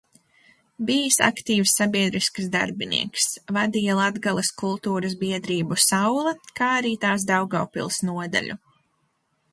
"Bijis 0.85 1.17
aktīvs 1.25 1.73
sabiedrisks 1.79 2.47
darbinieks, 2.55 3.27
vadīja 3.59 3.99
Latgales 4.01 4.51
kultūras 4.63 5.15
biedrību 5.21 5.81
"Saule", 5.85 6.35
kā 6.61 6.75
arī 6.81 6.97
tās 7.07 7.31
Daugavpils 7.33 8.03
nodaļu." 8.11 8.61